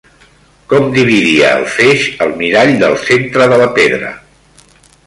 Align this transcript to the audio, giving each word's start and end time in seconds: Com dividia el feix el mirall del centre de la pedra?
Com 0.71 0.87
dividia 0.95 1.51
el 1.59 1.67
feix 1.75 2.07
el 2.27 2.35
mirall 2.41 2.75
del 2.85 2.99
centre 3.11 3.51
de 3.55 3.65
la 3.65 3.71
pedra? 3.79 4.13